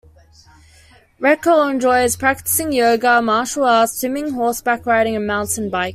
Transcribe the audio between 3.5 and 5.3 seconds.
arts, swimming, horseback riding and